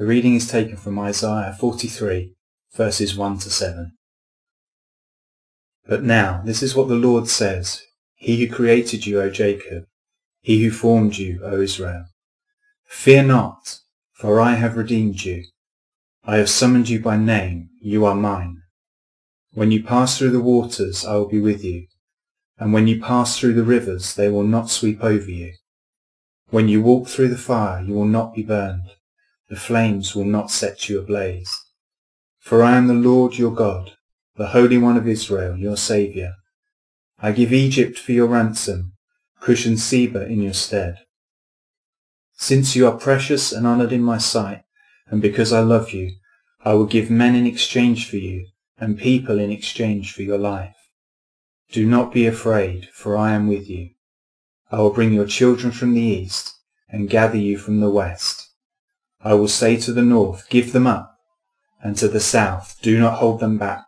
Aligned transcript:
The 0.00 0.06
reading 0.06 0.34
is 0.34 0.48
taken 0.48 0.78
from 0.78 0.98
Isaiah 0.98 1.54
43, 1.60 2.32
verses 2.74 3.14
1 3.14 3.38
to 3.40 3.50
7. 3.50 3.92
But 5.86 6.02
now, 6.02 6.40
this 6.42 6.62
is 6.62 6.74
what 6.74 6.88
the 6.88 6.94
Lord 6.94 7.28
says, 7.28 7.82
He 8.14 8.38
who 8.38 8.50
created 8.50 9.04
you, 9.04 9.20
O 9.20 9.28
Jacob, 9.28 9.84
He 10.40 10.64
who 10.64 10.70
formed 10.70 11.18
you, 11.18 11.42
O 11.44 11.60
Israel. 11.60 12.06
Fear 12.86 13.24
not, 13.24 13.80
for 14.14 14.40
I 14.40 14.54
have 14.54 14.78
redeemed 14.78 15.22
you. 15.22 15.44
I 16.24 16.38
have 16.38 16.48
summoned 16.48 16.88
you 16.88 17.00
by 17.00 17.18
name, 17.18 17.68
you 17.82 18.06
are 18.06 18.14
mine. 18.14 18.62
When 19.52 19.70
you 19.70 19.82
pass 19.82 20.16
through 20.16 20.30
the 20.30 20.40
waters, 20.40 21.04
I 21.04 21.16
will 21.16 21.28
be 21.28 21.40
with 21.40 21.62
you, 21.62 21.88
and 22.58 22.72
when 22.72 22.86
you 22.86 23.02
pass 23.02 23.38
through 23.38 23.52
the 23.52 23.64
rivers, 23.64 24.14
they 24.14 24.30
will 24.30 24.44
not 24.44 24.70
sweep 24.70 25.04
over 25.04 25.30
you. 25.30 25.52
When 26.48 26.68
you 26.68 26.80
walk 26.80 27.06
through 27.06 27.28
the 27.28 27.36
fire, 27.36 27.82
you 27.82 27.92
will 27.92 28.06
not 28.06 28.34
be 28.34 28.42
burned. 28.42 28.92
The 29.50 29.56
flames 29.56 30.14
will 30.14 30.24
not 30.24 30.52
set 30.52 30.88
you 30.88 31.00
ablaze. 31.00 31.60
For 32.38 32.62
I 32.62 32.76
am 32.76 32.86
the 32.86 32.94
Lord 32.94 33.36
your 33.36 33.52
God, 33.52 33.94
the 34.36 34.48
Holy 34.48 34.78
One 34.78 34.96
of 34.96 35.08
Israel, 35.08 35.56
your 35.56 35.76
Saviour. 35.76 36.34
I 37.18 37.32
give 37.32 37.52
Egypt 37.52 37.98
for 37.98 38.12
your 38.12 38.28
ransom, 38.28 38.92
Cush 39.40 39.66
and 39.66 39.78
Seba 39.78 40.24
in 40.26 40.40
your 40.40 40.54
stead. 40.54 40.98
Since 42.34 42.76
you 42.76 42.86
are 42.86 42.96
precious 42.96 43.50
and 43.50 43.66
honoured 43.66 43.92
in 43.92 44.02
my 44.02 44.18
sight, 44.18 44.62
and 45.08 45.20
because 45.20 45.52
I 45.52 45.60
love 45.60 45.90
you, 45.90 46.12
I 46.64 46.74
will 46.74 46.86
give 46.86 47.10
men 47.10 47.34
in 47.34 47.44
exchange 47.44 48.08
for 48.08 48.18
you, 48.18 48.46
and 48.78 48.96
people 48.96 49.40
in 49.40 49.50
exchange 49.50 50.14
for 50.14 50.22
your 50.22 50.38
life. 50.38 50.76
Do 51.72 51.84
not 51.84 52.12
be 52.12 52.24
afraid, 52.24 52.88
for 52.92 53.16
I 53.16 53.32
am 53.32 53.48
with 53.48 53.68
you. 53.68 53.90
I 54.70 54.78
will 54.78 54.92
bring 54.92 55.12
your 55.12 55.26
children 55.26 55.72
from 55.72 55.92
the 55.94 56.00
east, 56.00 56.54
and 56.88 57.10
gather 57.10 57.36
you 57.36 57.58
from 57.58 57.80
the 57.80 57.90
west. 57.90 58.39
I 59.22 59.34
will 59.34 59.48
say 59.48 59.76
to 59.76 59.92
the 59.92 60.02
north, 60.02 60.48
Give 60.48 60.72
them 60.72 60.86
up, 60.86 61.14
and 61.82 61.94
to 61.96 62.08
the 62.08 62.20
south, 62.20 62.78
Do 62.80 62.98
not 62.98 63.18
hold 63.18 63.40
them 63.40 63.58
back. 63.58 63.84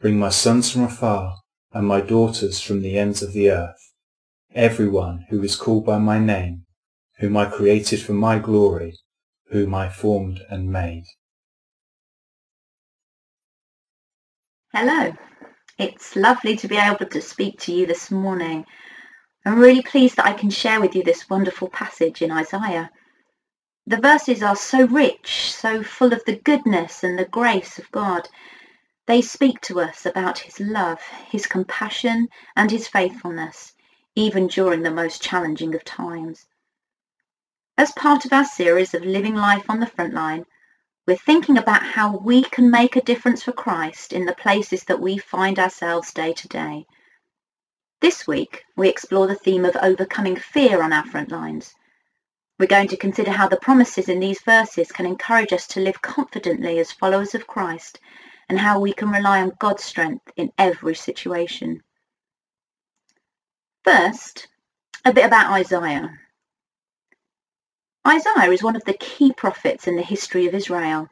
Bring 0.00 0.18
my 0.18 0.28
sons 0.28 0.70
from 0.70 0.84
afar, 0.84 1.38
and 1.72 1.86
my 1.86 2.00
daughters 2.00 2.60
from 2.60 2.80
the 2.80 2.96
ends 2.96 3.22
of 3.22 3.32
the 3.32 3.50
earth, 3.50 3.92
everyone 4.54 5.26
who 5.30 5.42
is 5.42 5.56
called 5.56 5.84
by 5.84 5.98
my 5.98 6.18
name, 6.20 6.64
whom 7.18 7.36
I 7.36 7.46
created 7.46 8.00
for 8.00 8.12
my 8.12 8.38
glory, 8.38 8.96
whom 9.50 9.74
I 9.74 9.88
formed 9.88 10.40
and 10.48 10.70
made. 10.70 11.04
Hello, 14.72 15.12
it's 15.76 16.14
lovely 16.14 16.56
to 16.56 16.68
be 16.68 16.76
able 16.76 17.06
to 17.06 17.20
speak 17.20 17.58
to 17.60 17.72
you 17.72 17.84
this 17.84 18.12
morning. 18.12 18.64
I'm 19.44 19.58
really 19.58 19.82
pleased 19.82 20.16
that 20.16 20.26
I 20.26 20.34
can 20.34 20.50
share 20.50 20.80
with 20.80 20.94
you 20.94 21.02
this 21.02 21.28
wonderful 21.28 21.68
passage 21.68 22.22
in 22.22 22.30
Isaiah. 22.30 22.90
The 23.86 23.96
verses 23.96 24.42
are 24.42 24.56
so 24.56 24.86
rich, 24.86 25.52
so 25.52 25.82
full 25.82 26.12
of 26.12 26.24
the 26.24 26.36
goodness 26.36 27.02
and 27.02 27.18
the 27.18 27.24
grace 27.24 27.78
of 27.78 27.90
God. 27.90 28.28
They 29.06 29.22
speak 29.22 29.60
to 29.62 29.80
us 29.80 30.06
about 30.06 30.40
his 30.40 30.60
love, 30.60 31.00
his 31.30 31.46
compassion 31.46 32.28
and 32.54 32.70
his 32.70 32.86
faithfulness, 32.86 33.72
even 34.14 34.46
during 34.46 34.82
the 34.82 34.90
most 34.90 35.22
challenging 35.22 35.74
of 35.74 35.84
times. 35.84 36.46
As 37.78 37.92
part 37.92 38.24
of 38.26 38.32
our 38.32 38.44
series 38.44 38.92
of 38.92 39.02
Living 39.02 39.34
Life 39.34 39.64
on 39.70 39.80
the 39.80 39.86
Frontline, 39.86 40.44
we're 41.06 41.16
thinking 41.16 41.56
about 41.56 41.82
how 41.82 42.18
we 42.18 42.42
can 42.42 42.70
make 42.70 42.94
a 42.94 43.02
difference 43.02 43.42
for 43.42 43.52
Christ 43.52 44.12
in 44.12 44.26
the 44.26 44.34
places 44.34 44.84
that 44.84 45.00
we 45.00 45.16
find 45.16 45.58
ourselves 45.58 46.12
day 46.12 46.34
to 46.34 46.46
day. 46.46 46.86
This 48.00 48.26
week, 48.26 48.64
we 48.76 48.88
explore 48.88 49.26
the 49.26 49.34
theme 49.34 49.64
of 49.64 49.76
overcoming 49.76 50.36
fear 50.36 50.82
on 50.82 50.92
our 50.92 51.06
front 51.06 51.32
lines. 51.32 51.74
We're 52.60 52.66
going 52.66 52.88
to 52.88 52.96
consider 52.98 53.30
how 53.30 53.48
the 53.48 53.56
promises 53.56 54.10
in 54.10 54.20
these 54.20 54.42
verses 54.42 54.92
can 54.92 55.06
encourage 55.06 55.50
us 55.50 55.66
to 55.68 55.80
live 55.80 56.02
confidently 56.02 56.78
as 56.78 56.92
followers 56.92 57.34
of 57.34 57.46
Christ 57.46 57.98
and 58.50 58.58
how 58.58 58.78
we 58.78 58.92
can 58.92 59.08
rely 59.08 59.40
on 59.40 59.52
God's 59.58 59.82
strength 59.82 60.30
in 60.36 60.52
every 60.58 60.94
situation. 60.94 61.82
First, 63.82 64.48
a 65.06 65.12
bit 65.14 65.24
about 65.24 65.50
Isaiah. 65.50 66.10
Isaiah 68.06 68.52
is 68.52 68.62
one 68.62 68.76
of 68.76 68.84
the 68.84 68.92
key 68.92 69.32
prophets 69.32 69.86
in 69.86 69.96
the 69.96 70.02
history 70.02 70.46
of 70.46 70.54
Israel. 70.54 71.08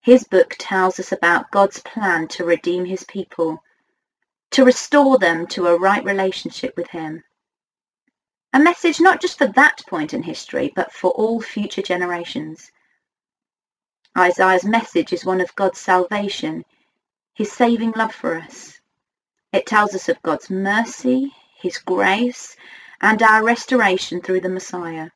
His 0.00 0.22
book 0.22 0.54
tells 0.60 1.00
us 1.00 1.10
about 1.10 1.50
God's 1.50 1.80
plan 1.80 2.28
to 2.28 2.44
redeem 2.44 2.84
his 2.84 3.02
people, 3.02 3.64
to 4.52 4.64
restore 4.64 5.18
them 5.18 5.48
to 5.48 5.66
a 5.66 5.76
right 5.76 6.04
relationship 6.04 6.76
with 6.76 6.90
him. 6.90 7.24
A 8.52 8.58
message 8.58 9.00
not 9.00 9.20
just 9.20 9.36
for 9.36 9.46
that 9.46 9.82
point 9.86 10.14
in 10.14 10.22
history, 10.22 10.72
but 10.74 10.92
for 10.92 11.10
all 11.10 11.40
future 11.40 11.82
generations. 11.82 12.72
Isaiah's 14.16 14.64
message 14.64 15.12
is 15.12 15.24
one 15.24 15.40
of 15.40 15.54
God's 15.54 15.78
salvation, 15.78 16.64
his 17.34 17.52
saving 17.52 17.92
love 17.92 18.14
for 18.14 18.36
us. 18.36 18.80
It 19.52 19.66
tells 19.66 19.94
us 19.94 20.08
of 20.08 20.22
God's 20.22 20.50
mercy, 20.50 21.32
his 21.56 21.78
grace, 21.78 22.56
and 23.00 23.22
our 23.22 23.44
restoration 23.44 24.20
through 24.20 24.40
the 24.40 24.48
Messiah. 24.48 25.10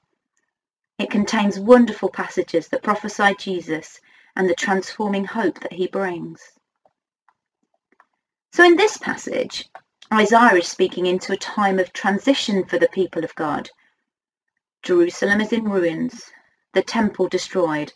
It 0.99 1.11
contains 1.11 1.59
wonderful 1.59 2.11
passages 2.11 2.69
that 2.69 2.83
prophesy 2.83 3.35
Jesus 3.39 3.99
and 4.37 4.49
the 4.49 4.55
transforming 4.55 5.25
hope 5.25 5.61
that 5.61 5.73
he 5.73 5.87
brings. 5.87 6.41
So 8.53 8.65
in 8.65 8.77
this 8.77 8.99
passage, 8.99 9.69
Isaiah 10.13 10.57
is 10.57 10.69
speaking 10.69 11.07
into 11.07 11.33
a 11.33 11.39
time 11.39 11.79
of 11.79 11.95
transition 11.95 12.67
for 12.67 12.79
the 12.79 12.89
people 12.89 13.25
of 13.25 13.35
God. 13.35 13.71
Jerusalem 14.83 15.41
is 15.41 15.55
in 15.55 15.65
ruins, 15.65 16.31
the 16.75 16.83
temple 16.83 17.29
destroyed. 17.29 17.95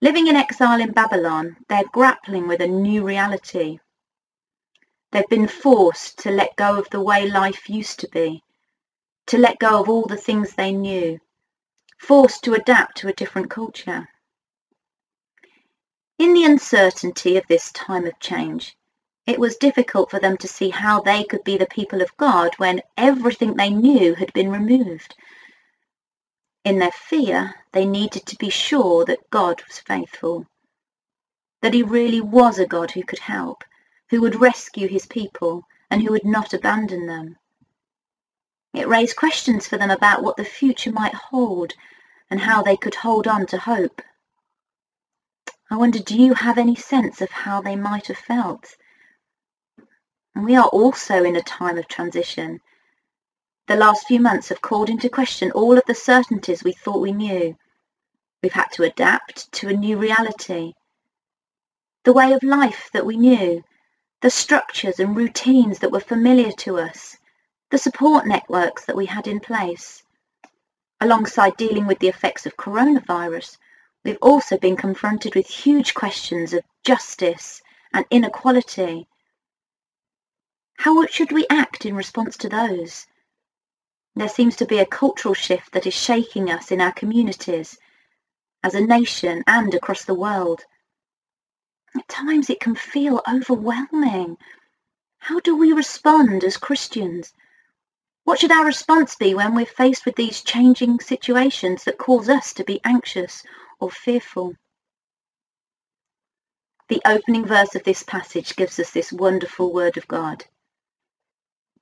Living 0.00 0.26
in 0.26 0.36
exile 0.36 0.80
in 0.80 0.92
Babylon, 0.92 1.58
they're 1.68 1.84
grappling 1.92 2.48
with 2.48 2.62
a 2.62 2.66
new 2.66 3.04
reality. 3.04 3.78
They've 5.12 5.28
been 5.28 5.48
forced 5.48 6.18
to 6.20 6.30
let 6.30 6.56
go 6.56 6.78
of 6.78 6.88
the 6.88 7.02
way 7.02 7.28
life 7.28 7.68
used 7.68 8.00
to 8.00 8.08
be, 8.08 8.42
to 9.26 9.36
let 9.36 9.58
go 9.58 9.78
of 9.80 9.90
all 9.90 10.06
the 10.06 10.16
things 10.16 10.54
they 10.54 10.72
knew, 10.72 11.18
forced 11.98 12.42
to 12.44 12.54
adapt 12.54 12.96
to 12.98 13.08
a 13.08 13.12
different 13.12 13.50
culture. 13.50 14.08
In 16.18 16.32
the 16.32 16.44
uncertainty 16.44 17.36
of 17.36 17.46
this 17.48 17.70
time 17.72 18.06
of 18.06 18.18
change, 18.18 18.75
it 19.26 19.40
was 19.40 19.56
difficult 19.56 20.08
for 20.10 20.20
them 20.20 20.36
to 20.36 20.46
see 20.46 20.70
how 20.70 21.00
they 21.00 21.24
could 21.24 21.42
be 21.42 21.58
the 21.58 21.66
people 21.66 22.00
of 22.00 22.16
God 22.16 22.54
when 22.58 22.80
everything 22.96 23.54
they 23.54 23.70
knew 23.70 24.14
had 24.14 24.32
been 24.32 24.52
removed. 24.52 25.16
In 26.64 26.78
their 26.78 26.92
fear, 26.92 27.54
they 27.72 27.84
needed 27.84 28.24
to 28.26 28.36
be 28.36 28.50
sure 28.50 29.04
that 29.04 29.30
God 29.30 29.62
was 29.66 29.80
faithful, 29.80 30.46
that 31.60 31.74
he 31.74 31.82
really 31.82 32.20
was 32.20 32.58
a 32.60 32.66
God 32.66 32.92
who 32.92 33.02
could 33.02 33.18
help, 33.18 33.64
who 34.10 34.20
would 34.20 34.40
rescue 34.40 34.86
his 34.86 35.06
people, 35.06 35.64
and 35.90 36.02
who 36.02 36.12
would 36.12 36.24
not 36.24 36.54
abandon 36.54 37.06
them. 37.06 37.36
It 38.74 38.88
raised 38.88 39.16
questions 39.16 39.66
for 39.66 39.76
them 39.76 39.90
about 39.90 40.22
what 40.22 40.36
the 40.36 40.44
future 40.44 40.92
might 40.92 41.14
hold 41.14 41.72
and 42.30 42.40
how 42.40 42.62
they 42.62 42.76
could 42.76 42.94
hold 42.94 43.26
on 43.26 43.46
to 43.46 43.58
hope. 43.58 44.02
I 45.70 45.76
wonder, 45.76 45.98
do 45.98 46.20
you 46.20 46.34
have 46.34 46.58
any 46.58 46.76
sense 46.76 47.20
of 47.20 47.30
how 47.30 47.60
they 47.60 47.74
might 47.74 48.06
have 48.06 48.18
felt? 48.18 48.76
And 50.36 50.44
we 50.44 50.54
are 50.54 50.68
also 50.68 51.24
in 51.24 51.34
a 51.34 51.40
time 51.40 51.78
of 51.78 51.88
transition. 51.88 52.60
The 53.68 53.74
last 53.74 54.06
few 54.06 54.20
months 54.20 54.50
have 54.50 54.60
called 54.60 54.90
into 54.90 55.08
question 55.08 55.50
all 55.50 55.78
of 55.78 55.84
the 55.86 55.94
certainties 55.94 56.62
we 56.62 56.72
thought 56.72 57.00
we 57.00 57.12
knew. 57.12 57.56
We've 58.42 58.52
had 58.52 58.70
to 58.72 58.82
adapt 58.82 59.50
to 59.52 59.68
a 59.68 59.72
new 59.72 59.96
reality. 59.96 60.74
The 62.04 62.12
way 62.12 62.34
of 62.34 62.42
life 62.42 62.90
that 62.92 63.06
we 63.06 63.16
knew, 63.16 63.64
the 64.20 64.28
structures 64.28 65.00
and 65.00 65.16
routines 65.16 65.78
that 65.78 65.90
were 65.90 66.00
familiar 66.00 66.52
to 66.58 66.80
us, 66.80 67.16
the 67.70 67.78
support 67.78 68.26
networks 68.26 68.84
that 68.84 68.96
we 68.96 69.06
had 69.06 69.26
in 69.26 69.40
place. 69.40 70.02
Alongside 71.00 71.56
dealing 71.56 71.86
with 71.86 71.98
the 72.00 72.08
effects 72.08 72.44
of 72.44 72.58
coronavirus, 72.58 73.56
we've 74.04 74.18
also 74.20 74.58
been 74.58 74.76
confronted 74.76 75.34
with 75.34 75.46
huge 75.46 75.94
questions 75.94 76.52
of 76.52 76.62
justice 76.84 77.62
and 77.94 78.04
inequality. 78.10 79.08
How 80.78 81.04
should 81.06 81.32
we 81.32 81.46
act 81.50 81.84
in 81.84 81.96
response 81.96 82.36
to 82.38 82.48
those? 82.48 83.06
There 84.14 84.28
seems 84.28 84.56
to 84.56 84.66
be 84.66 84.78
a 84.78 84.86
cultural 84.86 85.34
shift 85.34 85.72
that 85.72 85.86
is 85.86 85.94
shaking 85.94 86.50
us 86.50 86.70
in 86.70 86.80
our 86.80 86.92
communities, 86.92 87.76
as 88.62 88.74
a 88.74 88.80
nation 88.80 89.44
and 89.46 89.74
across 89.74 90.04
the 90.04 90.14
world. 90.14 90.64
At 91.96 92.08
times 92.08 92.50
it 92.50 92.60
can 92.60 92.74
feel 92.74 93.22
overwhelming. 93.28 94.38
How 95.18 95.40
do 95.40 95.56
we 95.56 95.72
respond 95.72 96.44
as 96.44 96.56
Christians? 96.56 97.32
What 98.24 98.38
should 98.38 98.52
our 98.52 98.64
response 98.64 99.14
be 99.14 99.34
when 99.34 99.54
we're 99.54 99.66
faced 99.66 100.04
with 100.04 100.16
these 100.16 100.42
changing 100.42 101.00
situations 101.00 101.84
that 101.84 101.98
cause 101.98 102.28
us 102.28 102.52
to 102.54 102.64
be 102.64 102.80
anxious 102.84 103.42
or 103.80 103.90
fearful? 103.90 104.54
The 106.88 107.02
opening 107.04 107.44
verse 107.44 107.74
of 107.74 107.84
this 107.84 108.02
passage 108.02 108.56
gives 108.56 108.78
us 108.78 108.90
this 108.90 109.12
wonderful 109.12 109.72
word 109.72 109.96
of 109.96 110.08
God. 110.08 110.44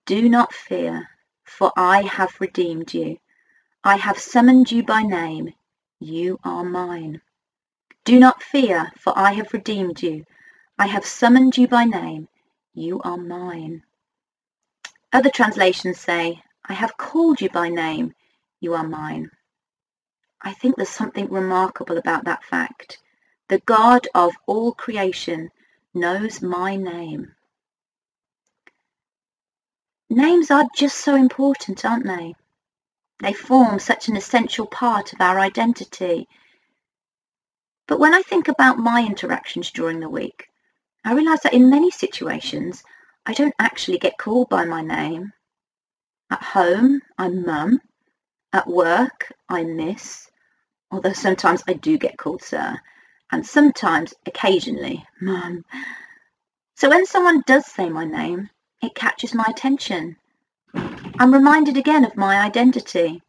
Do 0.06 0.28
not 0.28 0.52
fear, 0.52 1.08
for 1.44 1.72
I 1.76 2.02
have 2.02 2.38
redeemed 2.38 2.92
you. 2.92 3.16
I 3.82 3.96
have 3.96 4.18
summoned 4.18 4.70
you 4.70 4.82
by 4.82 5.02
name. 5.02 5.54
you 5.98 6.38
are 6.44 6.62
mine. 6.62 7.22
Do 8.04 8.18
not 8.18 8.42
fear, 8.42 8.92
for 8.98 9.16
I 9.16 9.32
have 9.32 9.54
redeemed 9.54 10.02
you. 10.02 10.26
I 10.78 10.88
have 10.88 11.06
summoned 11.06 11.56
you 11.56 11.68
by 11.68 11.84
name. 11.86 12.28
You 12.74 13.00
are 13.00 13.16
mine. 13.16 13.82
Other 15.10 15.30
translations 15.30 16.00
say, 16.00 16.42
I 16.66 16.74
have 16.74 16.98
called 16.98 17.40
you 17.40 17.48
by 17.48 17.70
name. 17.70 18.14
You 18.60 18.74
are 18.74 18.86
mine. 18.86 19.30
I 20.42 20.52
think 20.52 20.76
there's 20.76 20.90
something 20.90 21.30
remarkable 21.30 21.96
about 21.96 22.24
that 22.24 22.44
fact. 22.44 22.98
The 23.48 23.60
God 23.60 24.06
of 24.14 24.34
all 24.46 24.72
creation 24.72 25.50
knows 25.94 26.42
my 26.42 26.76
name. 26.76 27.34
Names 30.14 30.48
are 30.52 30.64
just 30.76 30.98
so 30.98 31.16
important, 31.16 31.84
aren't 31.84 32.06
they? 32.06 32.36
They 33.18 33.32
form 33.32 33.80
such 33.80 34.06
an 34.06 34.16
essential 34.16 34.64
part 34.64 35.12
of 35.12 35.20
our 35.20 35.40
identity. 35.40 36.28
But 37.88 37.98
when 37.98 38.14
I 38.14 38.22
think 38.22 38.46
about 38.46 38.78
my 38.78 39.04
interactions 39.04 39.72
during 39.72 39.98
the 39.98 40.08
week, 40.08 40.46
I 41.04 41.14
realise 41.14 41.40
that 41.40 41.52
in 41.52 41.68
many 41.68 41.90
situations, 41.90 42.84
I 43.26 43.32
don't 43.32 43.56
actually 43.58 43.98
get 43.98 44.16
called 44.16 44.48
by 44.48 44.64
my 44.64 44.82
name. 44.82 45.32
At 46.30 46.44
home, 46.44 47.02
I'm 47.18 47.44
mum. 47.44 47.80
At 48.52 48.68
work, 48.68 49.32
I'm 49.48 49.76
miss. 49.76 50.30
Although 50.92 51.12
sometimes 51.12 51.64
I 51.66 51.72
do 51.72 51.98
get 51.98 52.18
called 52.18 52.40
sir. 52.40 52.78
And 53.32 53.44
sometimes, 53.44 54.14
occasionally, 54.26 55.04
mum. 55.20 55.64
So 56.76 56.88
when 56.88 57.04
someone 57.04 57.42
does 57.48 57.66
say 57.66 57.88
my 57.88 58.04
name, 58.04 58.48
it 58.84 58.94
catches 58.94 59.34
my 59.34 59.44
attention. 59.48 60.16
I'm 60.74 61.32
reminded 61.32 61.76
again 61.76 62.04
of 62.04 62.16
my 62.16 62.40
identity. 62.40 63.22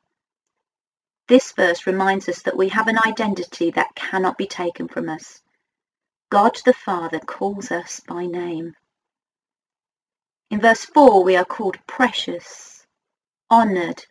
This 1.28 1.52
verse 1.54 1.88
reminds 1.88 2.30
us 2.30 2.42
that 2.44 2.58
we 2.58 2.70
have 2.70 2.88
an 2.88 3.00
identity 3.06 3.72
that 3.72 3.96
cannot 3.96 4.38
be 4.38 4.48
taken 4.48 4.88
from 4.88 5.10
us. 5.10 5.42
God 6.30 6.60
the 6.66 6.74
Father 6.74 7.20
calls 7.20 7.72
us 7.72 8.00
by 8.00 8.26
name. 8.26 8.76
In 10.52 10.62
verse 10.62 10.86
4, 10.86 11.24
we 11.24 11.36
are 11.36 11.46
called 11.46 11.78
precious, 11.88 12.86
honoured, 13.50 14.06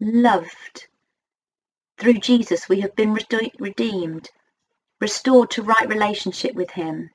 loved. 0.00 0.88
Through 1.98 2.14
Jesus, 2.14 2.68
we 2.68 2.80
have 2.80 2.96
been 2.96 3.14
redeemed, 3.14 4.30
restored 5.00 5.50
to 5.52 5.62
right 5.62 5.88
relationship 5.88 6.54
with 6.54 6.70
Him. 6.72 7.10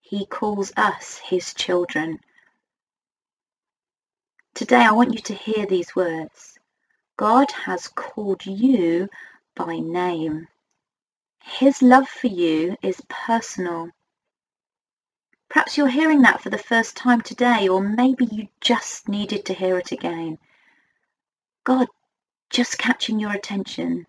He 0.00 0.26
calls 0.26 0.72
us 0.76 1.18
His 1.18 1.52
children. 1.54 2.20
Today, 4.54 4.84
I 4.86 4.92
want 4.92 5.12
you 5.14 5.18
to 5.18 5.34
hear 5.34 5.66
these 5.66 5.96
words. 5.96 6.56
God 7.16 7.50
has 7.50 7.88
called 7.88 8.46
you 8.46 9.08
by 9.56 9.80
name. 9.80 10.46
His 11.42 11.82
love 11.82 12.08
for 12.08 12.28
you 12.28 12.76
is 12.80 13.02
personal. 13.08 13.90
Perhaps 15.48 15.76
you're 15.76 15.88
hearing 15.88 16.22
that 16.22 16.40
for 16.40 16.50
the 16.50 16.58
first 16.58 16.96
time 16.96 17.20
today, 17.20 17.66
or 17.66 17.82
maybe 17.82 18.26
you 18.26 18.46
just 18.60 19.08
needed 19.08 19.44
to 19.46 19.54
hear 19.54 19.76
it 19.76 19.90
again. 19.90 20.38
God 21.64 21.88
just 22.48 22.78
catching 22.78 23.18
your 23.18 23.32
attention. 23.32 24.06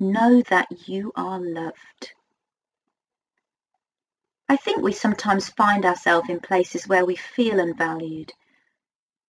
Know 0.00 0.40
that 0.48 0.88
you 0.88 1.12
are 1.16 1.38
loved. 1.38 2.12
I 4.48 4.56
think 4.56 4.78
we 4.80 4.92
sometimes 4.92 5.50
find 5.50 5.84
ourselves 5.84 6.30
in 6.30 6.40
places 6.40 6.88
where 6.88 7.04
we 7.04 7.16
feel 7.16 7.60
unvalued 7.60 8.32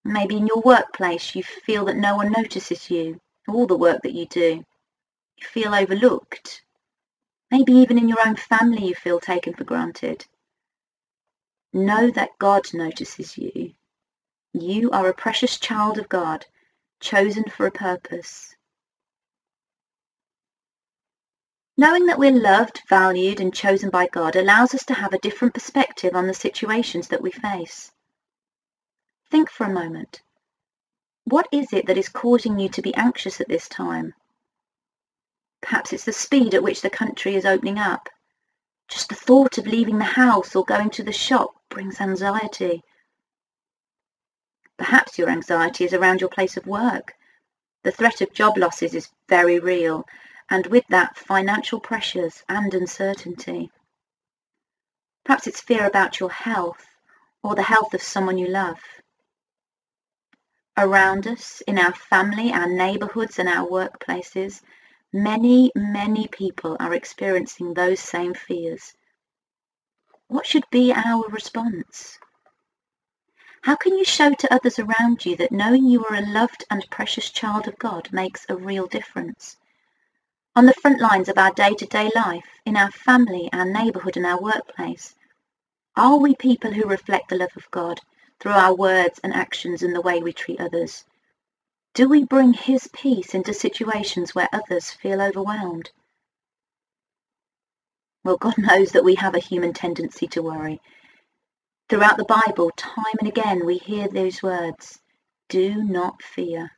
Maybe 0.09 0.38
in 0.38 0.47
your 0.47 0.61
workplace 0.61 1.35
you 1.35 1.44
feel 1.44 1.85
that 1.85 1.95
no 1.95 2.15
one 2.15 2.31
notices 2.31 2.89
you, 2.89 3.21
all 3.47 3.67
the 3.67 3.77
work 3.77 4.01
that 4.01 4.15
you 4.15 4.25
do. 4.25 4.65
You 5.38 5.47
feel 5.47 5.75
overlooked. 5.75 6.63
Maybe 7.51 7.73
even 7.73 8.00
in 8.00 8.09
your 8.09 8.17
own 8.25 8.35
family 8.35 8.88
you 8.88 8.95
feel 8.95 9.19
taken 9.19 9.53
for 9.53 9.65
granted. 9.65 10.25
Know 11.73 12.09
that 12.09 12.39
God 12.39 12.73
notices 12.73 13.38
you. 13.38 13.75
You 14.51 14.89
are 14.89 15.07
a 15.07 15.13
precious 15.13 15.59
child 15.59 16.00
of 16.00 16.09
God, 16.09 16.47
chosen 17.00 17.44
for 17.44 17.67
a 17.67 17.71
purpose. 17.71 18.56
Knowing 21.77 22.07
that 22.07 22.17
we're 22.17 22.31
loved, 22.31 22.81
valued 22.89 23.39
and 23.39 23.53
chosen 23.53 23.91
by 23.91 24.07
God 24.07 24.35
allows 24.35 24.73
us 24.73 24.83
to 24.85 24.95
have 24.95 25.13
a 25.13 25.19
different 25.19 25.53
perspective 25.53 26.15
on 26.15 26.25
the 26.25 26.33
situations 26.33 27.09
that 27.09 27.21
we 27.21 27.29
face. 27.29 27.91
Think 29.31 29.52
for 29.52 29.66
a 29.66 29.74
moment. 29.74 30.22
What 31.24 31.48
is 31.52 31.72
it 31.72 31.86
that 31.86 31.98
is 31.98 32.10
causing 32.10 32.58
you 32.58 32.70
to 32.70 32.81
be 32.81 32.96
anxious 32.96 33.40
at 33.40 33.48
this 33.48 33.70
time? 33.70 34.16
Perhaps 35.62 35.94
it's 35.94 36.06
the 36.06 36.14
speed 36.14 36.56
at 36.56 36.64
which 36.64 36.81
the 36.81 36.90
country 36.90 37.36
is 37.36 37.46
opening 37.46 37.78
up. 37.78 38.10
Just 38.88 39.10
the 39.10 39.16
thought 39.16 39.60
of 39.60 39.68
leaving 39.68 40.00
the 40.00 40.16
house 40.18 40.56
or 40.56 40.66
going 40.66 40.90
to 40.92 41.04
the 41.04 41.12
shop 41.12 41.52
brings 41.70 42.02
anxiety. 42.02 42.81
Perhaps 44.78 45.20
your 45.20 45.30
anxiety 45.30 45.84
is 45.84 45.94
around 45.94 46.22
your 46.22 46.30
place 46.31 46.58
of 46.58 46.66
work. 46.66 47.14
The 47.84 47.92
threat 47.92 48.22
of 48.22 48.34
job 48.34 48.58
losses 48.58 48.96
is 48.96 49.12
very 49.28 49.60
real, 49.60 50.06
and 50.50 50.66
with 50.66 50.88
that, 50.88 51.18
financial 51.18 51.80
pressures 51.80 52.44
and 52.50 52.74
uncertainty. 52.74 53.70
Perhaps 55.24 55.46
it's 55.46 55.62
fear 55.62 55.86
about 55.86 56.20
your 56.20 56.31
health 56.31 56.88
or 57.44 57.54
the 57.54 57.62
health 57.62 57.94
of 57.94 58.02
someone 58.02 58.40
you 58.40 58.48
love 58.48 58.80
around 60.80 61.28
us, 61.28 61.62
in 61.68 61.78
our 61.78 61.94
family, 61.94 62.52
our 62.52 62.68
neighbourhoods 62.68 63.38
and 63.38 63.50
our 63.50 63.68
workplaces, 63.68 64.62
many, 65.12 65.72
many 65.76 66.28
people 66.28 66.78
are 66.80 66.94
experiencing 66.94 67.74
those 67.74 68.00
same 68.00 68.34
fears. 68.34 68.94
What 70.28 70.46
should 70.46 70.64
be 70.72 70.94
our 70.94 71.28
response? 71.30 72.18
How 73.64 73.76
can 73.76 73.98
you 73.98 74.06
show 74.06 74.34
to 74.34 74.54
others 74.54 74.80
around 74.80 75.26
you 75.26 75.36
that 75.36 75.52
knowing 75.52 75.86
you 75.86 76.06
are 76.06 76.16
a 76.16 76.26
loved 76.26 76.64
and 76.72 76.90
precious 76.90 77.30
child 77.30 77.68
of 77.68 77.78
God 77.78 78.08
makes 78.14 78.46
a 78.48 78.56
real 78.56 78.88
difference? 78.88 79.58
On 80.56 80.66
the 80.66 80.74
front 80.74 81.02
lines 81.02 81.28
of 81.28 81.38
our 81.38 81.52
day-to-day 81.52 82.10
life, 82.16 82.46
in 82.66 82.78
our 82.78 82.92
family, 82.92 83.50
our 83.52 83.66
neighbourhood 83.66 84.16
and 84.16 84.26
our 84.26 84.42
workplace, 84.42 85.16
are 85.96 86.18
we 86.18 86.36
people 86.36 86.72
who 86.72 86.88
reflect 86.88 87.30
the 87.30 87.36
love 87.36 87.56
of 87.58 87.70
God 87.72 88.00
through 88.39 88.53
our 88.53 88.74
words 88.75 89.19
and 89.24 89.33
actions 89.33 89.83
and 89.83 89.95
the 89.95 90.01
way 90.01 90.21
we 90.21 90.33
treat 90.33 90.62
others? 90.62 91.06
Do 91.94 92.07
we 92.07 92.24
bring 92.24 92.53
His 92.53 92.89
peace 92.94 93.33
into 93.33 93.53
situations 93.53 94.36
where 94.36 94.50
others 94.53 94.91
feel 94.91 95.21
overwhelmed? 95.21 95.91
Well, 98.23 98.37
God 98.37 98.56
knows 98.57 98.92
that 98.92 99.04
we 99.04 99.16
have 99.16 99.35
a 99.35 99.40
human 99.40 99.73
tendency 99.73 100.28
to 100.28 100.42
worry. 100.42 100.81
Throughout 101.90 102.18
the 102.18 102.25
Bible, 102.25 102.71
time 102.78 103.16
and 103.19 103.28
again, 103.28 103.66
we 103.66 103.78
hear 103.78 104.07
those 104.07 104.44
words, 104.44 104.99
do 105.49 105.83
not 105.83 106.21
fear. 106.21 106.71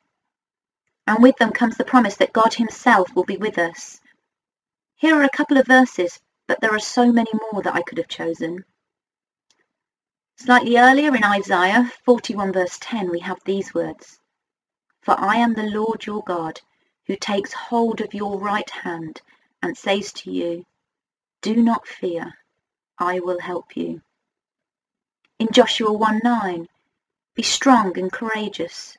And 1.05 1.21
with 1.21 1.36
them 1.38 1.51
comes 1.51 1.77
the 1.77 1.83
promise 1.83 2.15
that 2.17 2.31
God 2.31 2.53
himself 2.53 3.13
will 3.15 3.25
be 3.25 3.38
with 3.38 3.57
us. 3.57 4.00
Here 4.95 5.15
are 5.15 5.24
a 5.24 5.29
couple 5.29 5.57
of 5.57 5.67
verses, 5.67 6.19
but 6.47 6.62
there 6.62 6.74
are 6.74 6.79
so 6.79 7.12
many 7.12 7.31
more 7.51 7.62
that 7.63 7.75
I 7.75 7.81
could 7.81 7.97
have 7.97 8.07
chosen. 8.07 8.63
Slightly 10.38 10.77
earlier 10.77 11.15
in 11.15 11.23
Isaiah 11.23 11.91
41 12.05 12.53
verse 12.53 12.77
10 12.79 13.09
we 13.09 13.19
have 13.19 13.43
these 13.43 13.73
words, 13.73 14.19
For 15.01 15.19
I 15.19 15.35
am 15.35 15.53
the 15.53 15.69
Lord 15.69 16.05
your 16.05 16.23
God, 16.23 16.61
who 17.05 17.15
takes 17.15 17.53
hold 17.53 18.01
of 18.01 18.13
your 18.13 18.39
right 18.39 18.69
hand 18.69 19.21
and 19.61 19.77
says 19.77 20.13
to 20.13 20.31
you, 20.31 20.65
Do 21.41 21.55
not 21.55 21.85
fear, 21.85 22.39
I 22.97 23.19
will 23.19 23.39
help 23.39 23.75
you. 23.75 24.01
In 25.38 25.51
Joshua 25.51 25.91
1 25.91 26.21
9, 26.23 26.69
Be 27.35 27.43
strong 27.43 27.97
and 28.00 28.11
courageous. 28.11 28.97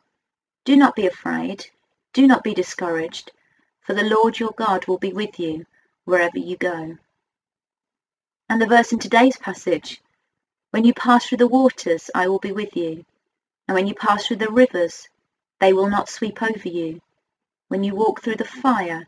Do 0.65 0.77
not 0.77 0.95
be 0.95 1.07
afraid, 1.07 1.71
do 2.13 2.27
not 2.27 2.45
be 2.45 2.53
discouraged, 2.53 3.33
for 3.81 3.95
the 3.95 4.05
Lord 4.05 4.39
your 4.39 4.53
God 4.53 4.87
will 4.87 4.99
be 4.99 5.13
with 5.13 5.41
you 5.41 5.67
wherever 6.05 6.39
you 6.39 6.57
go. 6.57 6.99
And 8.49 8.61
the 8.61 8.67
verse 8.67 8.93
in 8.93 8.99
today's 8.99 9.39
passage, 9.39 10.02
when 10.73 10.85
you 10.85 10.95
pass 10.95 11.27
through 11.27 11.39
the 11.39 11.47
waters, 11.47 12.11
I 12.15 12.29
will 12.29 12.39
be 12.39 12.53
with 12.53 12.77
you. 12.77 13.05
And 13.69 13.75
when 13.75 13.87
you 13.87 13.95
pass 13.95 14.27
through 14.27 14.39
the 14.39 14.51
rivers, 14.51 15.09
they 15.61 15.73
will 15.73 15.89
not 15.89 16.09
sweep 16.09 16.43
over 16.43 16.69
you. 16.69 17.01
When 17.69 17.85
you 17.85 17.95
walk 17.95 18.23
through 18.23 18.37
the 18.37 18.45
fire, 18.45 19.07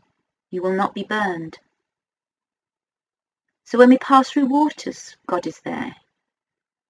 you 0.51 0.61
will 0.61 0.73
not 0.73 0.93
be 0.93 1.03
burned. 1.03 1.57
So 3.65 3.79
when 3.79 3.89
we 3.89 3.97
pass 3.97 4.29
through 4.29 4.45
waters, 4.45 5.17
God 5.27 5.47
is 5.47 5.59
there. 5.65 5.95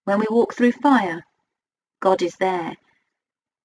When 0.03 0.19
we 0.19 0.27
walk 0.29 0.53
through 0.53 0.73
fire, 0.73 1.25
God 2.01 2.21
is 2.21 2.35
there, 2.35 2.75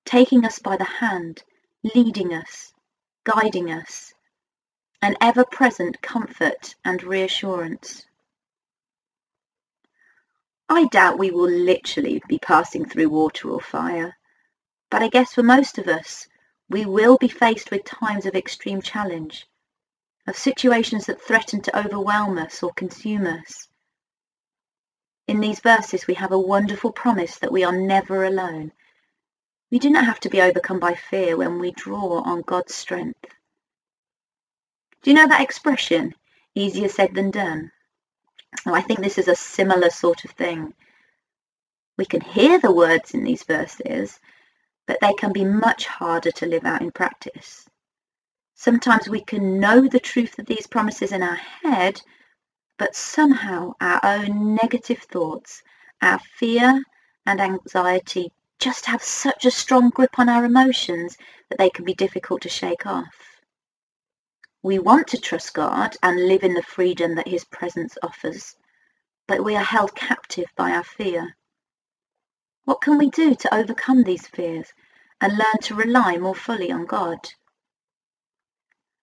taking 0.05 0.45
us 0.45 0.61
by 0.61 0.77
the 0.77 0.85
hand, 0.85 1.43
leading 1.83 2.33
us, 2.33 2.73
guiding 3.25 3.73
us, 3.73 4.15
an 5.03 5.17
ever-present 5.21 6.01
comfort 6.03 6.77
and 6.85 7.03
reassurance. 7.03 8.07
I 10.71 10.87
doubt 10.87 11.19
we 11.19 11.33
will 11.33 11.51
literally 11.51 12.23
be 12.29 12.39
passing 12.39 12.87
through 12.87 13.11
water 13.11 13.51
or 13.51 13.61
fire, 13.61 14.17
but 14.91 15.03
I 15.03 15.09
guess 15.09 15.35
for 15.35 15.43
most 15.43 15.79
of 15.79 15.89
us, 15.89 16.29
we 16.71 16.87
will 16.87 17.19
be 17.19 17.29
faced 17.29 17.71
with 17.73 17.85
times 17.85 18.25
of 18.25 18.37
extreme 18.37 18.81
challenge. 18.81 19.47
of 20.27 20.37
situations 20.37 21.07
that 21.07 21.21
threaten 21.21 21.61
to 21.63 21.79
overwhelm 21.79 22.39
us 22.39 22.63
or 22.63 22.73
consume 22.75 23.27
us. 23.27 23.69
In 25.27 25.41
these 25.41 25.61
verses, 25.61 26.07
we 26.07 26.15
have 26.15 26.33
a 26.33 26.39
wonderful 26.39 26.93
promise 26.93 27.39
that 27.39 27.53
we 27.53 27.65
are 27.65 27.77
never 27.77 28.25
alone. 28.25 28.73
We 29.71 29.79
do 29.79 29.91
not 29.91 30.05
have 30.05 30.21
to 30.21 30.31
be 30.31 30.41
overcome 30.41 30.81
by 30.81 30.95
fear 30.95 31.37
when 31.37 31.59
we 31.59 31.73
draw 31.73 32.23
on 32.23 32.43
God's 32.43 32.75
strength. 32.75 33.25
Do 35.03 35.11
you 35.11 35.17
know 35.17 35.29
that 35.29 35.41
expression, 35.43 36.15
easier 36.55 36.89
said 36.89 37.15
than 37.15 37.31
done? 37.31 37.73
Oh, 38.67 38.75
I 38.75 38.81
think 38.83 39.01
this 39.01 39.19
is 39.19 39.29
a 39.29 39.35
similar 39.35 39.91
sort 39.91 40.25
of 40.25 40.33
thing. 40.33 40.75
We 41.97 42.05
can 42.05 42.21
hear 42.21 42.59
the 42.59 42.73
words 42.73 43.15
in 43.15 43.25
these 43.25 43.45
verses, 43.45 44.19
but 44.87 44.99
they 45.01 45.13
can 45.15 45.33
be 45.33 45.45
much 45.45 45.87
harder 45.87 46.31
to 46.33 46.47
live 46.47 46.65
out 46.65 46.83
in 46.83 46.91
practice. 46.91 47.69
Sometimes 48.55 49.09
we 49.09 49.23
can 49.23 49.59
know 49.59 49.89
the 49.89 50.01
truth 50.01 50.39
of 50.39 50.47
these 50.47 50.67
promises 50.67 51.13
in 51.13 51.23
our 51.23 51.37
head, 51.37 52.03
but 52.79 52.95
somehow 52.95 53.73
our 53.81 54.01
own 54.03 54.55
negative 54.55 54.99
thoughts, 54.99 55.63
our 56.03 56.19
fear 56.19 56.83
and 57.27 57.41
anxiety 57.41 58.33
just 58.59 58.85
have 58.87 59.03
such 59.03 59.45
a 59.45 59.51
strong 59.51 59.91
grip 59.91 60.19
on 60.19 60.29
our 60.29 60.45
emotions 60.45 61.17
that 61.49 61.59
they 61.59 61.71
can 61.71 61.85
be 61.85 61.95
difficult 61.95 62.43
to 62.43 62.49
shake 62.49 62.87
off. 62.87 63.30
We 64.63 64.79
want 64.79 65.07
to 65.09 65.19
trust 65.19 65.55
God 65.55 65.97
and 66.03 66.29
live 66.29 66.43
in 66.43 66.53
the 66.53 66.63
freedom 66.63 67.15
that 67.15 67.29
his 67.29 67.45
presence 67.45 67.97
offers, 68.03 68.57
but 69.27 69.43
we 69.43 69.57
are 69.57 69.65
held 69.65 69.95
captive 69.95 70.47
by 70.55 70.73
our 70.73 70.85
fear. 70.85 71.37
What 72.65 72.83
can 72.83 72.99
we 72.99 73.09
do 73.09 73.35
to 73.35 73.55
overcome 73.55 74.03
these 74.03 74.27
fears 74.27 74.73
and 75.21 75.33
learn 75.33 75.59
to 75.63 75.75
rely 75.75 76.19
more 76.19 76.35
fully 76.35 76.71
on 76.71 76.85
God? 76.85 77.19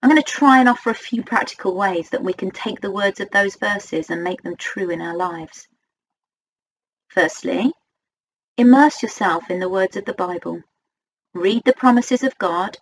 I'm 0.04 0.12
going 0.12 0.22
to 0.22 0.32
try 0.32 0.60
and 0.60 0.70
offer 0.70 0.92
a 0.92 0.96
few 0.96 1.24
practical 1.24 1.76
ways 1.76 2.12
that 2.12 2.24
we 2.24 2.34
can 2.34 2.52
take 2.52 2.80
the 2.80 2.92
words 2.92 3.20
of 3.20 3.32
those 3.32 3.56
verses 3.56 4.12
and 4.12 4.24
make 4.24 4.44
them 4.44 4.56
true 4.58 4.92
in 4.92 5.02
our 5.02 5.18
lives. 5.18 5.68
Firstly, 7.08 7.74
immerse 8.58 9.02
yourself 9.02 9.50
in 9.50 9.60
the 9.60 9.70
words 9.70 9.98
of 9.98 10.06
the 10.06 10.14
Bible. 10.14 10.62
Read 11.34 11.64
the 11.66 11.74
promises 11.74 12.24
of 12.24 12.38
God, 12.38 12.78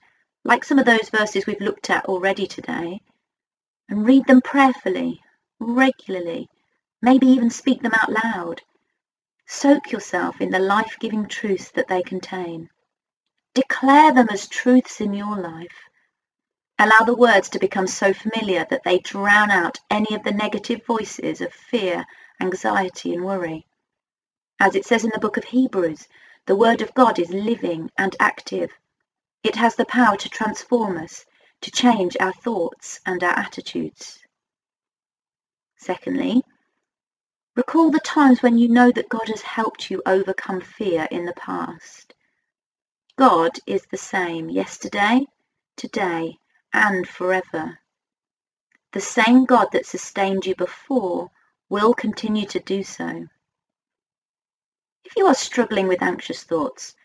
like 0.46 0.64
some 0.64 0.80
of 0.80 0.86
those 0.86 1.10
verses 1.10 1.46
we've 1.46 1.60
looked 1.60 1.90
at 1.90 2.06
already 2.06 2.46
today, 2.46 3.02
and 3.90 4.06
read 4.06 4.26
them 4.28 4.42
prayerfully, 4.42 5.20
regularly, 5.60 6.48
maybe 7.02 7.28
even 7.28 7.50
speak 7.50 7.82
them 7.82 7.94
out 8.00 8.12
loud. 8.24 8.62
Soak 9.48 9.92
yourself 9.92 10.40
in 10.40 10.52
the 10.52 10.60
life-giving 10.60 11.28
truths 11.28 11.72
that 11.72 11.88
they 11.88 12.02
contain. 12.04 12.70
Declare 13.56 14.14
them 14.14 14.28
as 14.32 14.48
truths 14.48 15.02
in 15.02 15.14
your 15.14 15.38
life. 15.38 15.76
Allow 16.78 17.06
the 17.06 17.16
words 17.16 17.50
to 17.50 17.60
become 17.60 17.88
so 17.88 18.14
familiar 18.14 18.68
that 18.70 18.84
they 18.84 19.00
drown 19.00 19.50
out 19.50 19.80
any 19.90 20.14
of 20.16 20.24
the 20.24 20.32
negative 20.32 20.86
voices 20.86 21.42
of 21.42 21.54
fear, 21.54 22.06
anxiety 22.40 23.14
and 23.14 23.24
worry. 23.24 23.66
As 24.60 24.76
it 24.76 24.86
says 24.86 25.04
in 25.04 25.12
the 25.14 25.20
book 25.20 25.38
of 25.38 25.44
Hebrews, 25.44 26.08
the 26.46 26.56
word 26.56 26.82
of 26.82 26.94
God 26.94 27.18
is 27.18 27.30
living 27.30 27.90
and 27.98 28.16
active. 28.20 28.72
It 29.46 29.58
has 29.58 29.76
the 29.76 29.86
power 29.86 30.18
to 30.18 30.28
transform 30.28 30.98
us, 30.98 31.24
to 31.62 31.70
change 31.70 32.18
our 32.20 32.34
thoughts 32.34 33.00
and 33.06 33.24
our 33.24 33.38
attitudes. 33.38 34.18
Secondly, 35.78 36.42
recall 37.56 37.92
the 37.92 38.00
times 38.00 38.42
when 38.42 38.58
you 38.58 38.68
know 38.68 38.90
that 38.92 39.08
God 39.08 39.28
has 39.28 39.44
helped 39.44 39.92
you 39.92 40.02
overcome 40.08 40.62
fear 40.62 41.08
in 41.12 41.26
the 41.26 41.34
past. 41.34 42.16
God 43.20 43.52
is 43.68 43.86
the 43.92 43.98
same 43.98 44.50
yesterday, 44.50 45.28
today, 45.78 46.40
and 46.74 47.08
forever. 47.08 47.78
The 48.94 49.02
same 49.02 49.46
God 49.46 49.68
that 49.74 49.86
sustained 49.86 50.48
you 50.48 50.56
before 50.56 51.30
will 51.70 51.94
continue 51.94 52.48
to 52.48 52.60
do 52.62 52.82
so. 52.82 53.28
If 55.04 55.16
you 55.16 55.28
are 55.28 55.36
struggling 55.36 55.88
with 55.88 56.02
anxious 56.02 56.42
thoughts, 56.42 56.96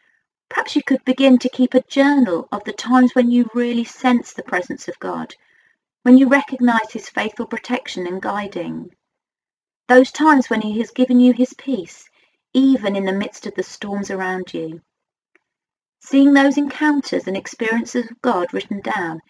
perhaps 0.50 0.76
you 0.76 0.82
could 0.82 1.02
begin 1.04 1.38
to 1.38 1.48
keep 1.48 1.72
a 1.72 1.80
journal 1.82 2.48
of 2.52 2.64
the 2.64 2.72
times 2.72 3.14
when 3.14 3.30
you 3.30 3.48
really 3.54 3.84
sense 3.84 4.32
the 4.32 4.42
presence 4.42 4.88
of 4.88 4.98
God, 4.98 5.34
when 6.02 6.18
you 6.18 6.28
recognize 6.28 6.92
his 6.92 7.08
faithful 7.08 7.46
protection 7.46 8.06
and 8.06 8.20
guiding. 8.20 8.90
Those 9.88 10.10
times 10.10 10.50
when 10.50 10.60
he 10.60 10.78
has 10.78 10.90
given 10.90 11.20
you 11.20 11.32
his 11.32 11.54
peace, 11.54 12.10
even 12.52 12.96
in 12.96 13.04
the 13.04 13.12
midst 13.12 13.46
of 13.46 13.54
the 13.54 13.62
storms 13.62 14.10
around 14.10 14.52
you. 14.52 14.82
Seeing 16.00 16.32
those 16.32 16.58
encounters 16.58 17.28
and 17.28 17.36
experiences 17.36 18.10
of 18.10 18.20
God 18.20 18.52
written 18.52 18.80
down 18.80 19.20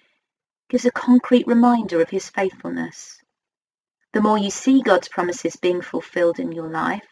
gives 0.70 0.86
a 0.86 0.90
concrete 0.90 1.46
reminder 1.46 2.00
of 2.00 2.10
his 2.10 2.30
faithfulness. 2.30 3.18
The 4.12 4.22
more 4.22 4.38
you 4.38 4.50
see 4.50 4.80
God's 4.80 5.08
promises 5.08 5.56
being 5.56 5.82
fulfilled 5.82 6.38
in 6.38 6.52
your 6.52 6.70
life, 6.70 7.06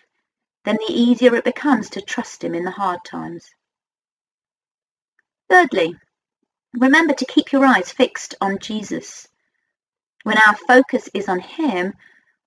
then 0.65 0.77
the 0.77 0.93
easier 0.93 1.35
it 1.35 1.45
becomes 1.45 1.91
to 1.91 2.00
trust 2.00 2.43
him 2.43 2.55
in 2.55 2.65
the 2.65 2.71
hard 2.71 3.05
times. 3.05 3.50
Thirdly, 5.49 5.97
remember 6.75 7.14
to 7.14 7.25
keep 7.25 7.52
your 7.52 7.64
eyes 7.64 7.90
fixed 7.90 8.35
on 8.40 8.59
Jesus. 8.59 9.26
When 10.25 10.37
our 10.38 10.55
focus 10.67 11.09
is 11.14 11.28
on 11.28 11.40
him, 11.40 11.95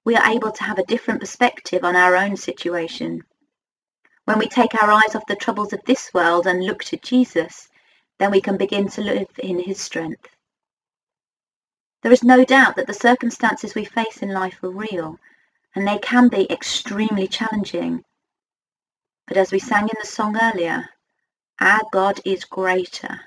we 0.06 0.16
are 0.16 0.30
able 0.30 0.52
to 0.52 0.64
have 0.64 0.78
a 0.78 0.86
different 0.86 1.20
perspective 1.20 1.84
on 1.84 1.96
our 1.96 2.16
own 2.16 2.38
situation. 2.38 3.24
When 4.26 4.38
we 4.38 4.48
take 4.48 4.76
our 4.76 4.92
eyes 4.92 5.16
off 5.16 5.26
the 5.28 5.36
troubles 5.36 5.74
of 5.74 5.84
this 5.86 6.14
world 6.14 6.46
and 6.46 6.64
look 6.64 6.84
to 6.86 6.98
Jesus, 6.98 7.70
then 8.20 8.30
we 8.30 8.40
can 8.40 8.58
begin 8.58 8.88
to 8.90 9.02
live 9.02 9.28
in 9.40 9.60
his 9.60 9.82
strength. 9.82 10.28
There 12.04 12.12
is 12.12 12.24
no 12.24 12.46
doubt 12.46 12.76
that 12.76 12.88
the 12.88 12.94
circumstances 12.94 13.74
we 13.74 13.86
face 13.86 14.18
in 14.18 14.30
life 14.30 14.64
are 14.64 14.70
real, 14.70 15.20
and 15.76 15.88
they 15.88 15.98
can 16.00 16.28
be 16.28 16.52
extremely 16.52 17.28
challenging. 17.28 18.04
But 19.28 19.38
as 19.38 19.52
we 19.52 19.60
sang 19.60 19.84
in 19.84 19.98
the 20.00 20.08
song 20.08 20.38
earlier, 20.40 20.90
our 21.62 21.82
God 21.94 22.22
is 22.26 22.46
greater. 22.46 23.22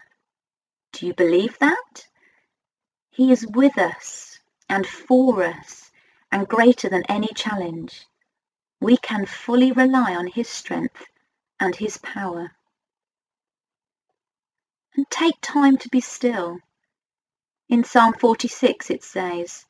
Do 0.92 1.06
you 1.06 1.14
believe 1.14 1.58
that? 1.60 2.06
He 3.10 3.32
is 3.32 3.46
with 3.46 3.78
us 3.78 4.40
and 4.68 4.86
for 4.86 5.44
us 5.44 5.90
and 6.32 6.48
greater 6.48 6.88
than 6.88 7.04
any 7.08 7.28
challenge. 7.34 8.06
We 8.80 8.96
can 8.98 9.26
fully 9.26 9.72
rely 9.72 10.14
on 10.14 10.28
his 10.28 10.48
strength 10.48 11.04
and 11.60 11.76
his 11.76 11.98
power. 11.98 12.52
And 14.96 15.06
take 15.10 15.36
time 15.42 15.78
to 15.78 15.88
be 15.88 16.00
still 16.00 16.58
in 17.68 17.84
Psalm 17.84 18.14
46 18.14 18.90
it 18.90 19.04
says, 19.04 19.64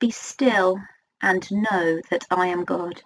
Be 0.00 0.10
still 0.10 0.80
and 1.22 1.50
know 1.52 2.00
that 2.10 2.24
I 2.30 2.48
am 2.48 2.64
God. 2.64 3.02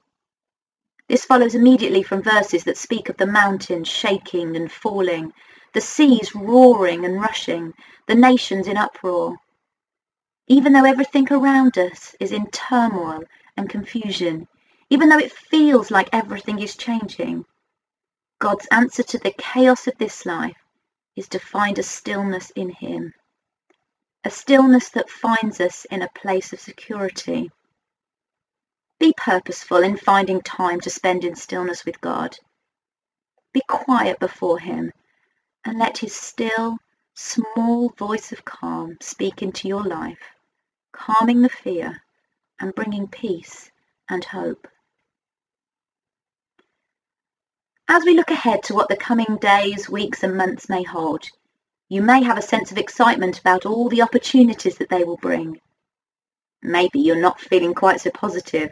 This 1.08 1.24
follows 1.24 1.54
immediately 1.54 2.02
from 2.02 2.22
verses 2.22 2.64
that 2.64 2.76
speak 2.76 3.08
of 3.08 3.16
the 3.16 3.26
mountains 3.26 3.88
shaking 3.88 4.56
and 4.56 4.70
falling, 4.70 5.32
the 5.72 5.80
seas 5.80 6.34
roaring 6.34 7.04
and 7.04 7.20
rushing, 7.20 7.74
the 8.06 8.14
nations 8.14 8.66
in 8.66 8.76
uproar. 8.76 9.36
Even 10.48 10.72
though 10.72 10.84
everything 10.84 11.26
around 11.30 11.78
us 11.78 12.14
is 12.20 12.32
in 12.32 12.50
turmoil 12.50 13.22
and 13.56 13.68
confusion, 13.68 14.48
even 14.90 15.08
though 15.08 15.18
it 15.18 15.32
feels 15.32 15.90
like 15.90 16.08
everything 16.12 16.60
is 16.60 16.76
changing, 16.76 17.44
God's 18.38 18.66
answer 18.70 19.02
to 19.02 19.18
the 19.18 19.34
chaos 19.38 19.86
of 19.86 19.98
this 19.98 20.26
life 20.26 20.56
is 21.16 21.28
to 21.28 21.38
find 21.38 21.78
a 21.78 21.82
stillness 21.82 22.50
in 22.50 22.70
him 22.70 23.14
a 24.26 24.30
stillness 24.30 24.88
that 24.88 25.08
finds 25.08 25.60
us 25.60 25.84
in 25.84 26.02
a 26.02 26.08
place 26.08 26.52
of 26.52 26.58
security. 26.58 27.48
Be 28.98 29.12
purposeful 29.16 29.82
in 29.82 29.98
finding 29.98 30.40
time 30.40 30.80
to 30.80 30.90
spend 30.90 31.24
in 31.24 31.36
stillness 31.36 31.84
with 31.84 32.00
God. 32.00 32.38
Be 33.52 33.60
quiet 33.68 34.18
before 34.18 34.58
him 34.58 34.92
and 35.64 35.78
let 35.78 35.98
his 35.98 36.14
still, 36.14 36.78
small 37.14 37.90
voice 37.90 38.32
of 38.32 38.44
calm 38.44 38.96
speak 39.02 39.42
into 39.42 39.68
your 39.68 39.84
life, 39.84 40.34
calming 40.92 41.42
the 41.42 41.50
fear 41.50 42.02
and 42.58 42.74
bringing 42.74 43.06
peace 43.06 43.70
and 44.08 44.24
hope. 44.24 44.66
As 47.88 48.04
we 48.04 48.14
look 48.14 48.30
ahead 48.30 48.62
to 48.64 48.74
what 48.74 48.88
the 48.88 48.96
coming 48.96 49.36
days, 49.40 49.90
weeks 49.90 50.22
and 50.22 50.36
months 50.36 50.68
may 50.68 50.82
hold, 50.82 51.24
you 51.88 52.02
may 52.02 52.22
have 52.22 52.38
a 52.38 52.42
sense 52.42 52.72
of 52.72 52.78
excitement 52.78 53.38
about 53.38 53.66
all 53.66 53.88
the 53.88 54.02
opportunities 54.02 54.78
that 54.78 54.88
they 54.88 55.04
will 55.04 55.18
bring. 55.18 55.60
Maybe 56.62 56.98
you're 56.98 57.20
not 57.20 57.40
feeling 57.40 57.74
quite 57.74 58.00
so 58.00 58.10
positive. 58.10 58.70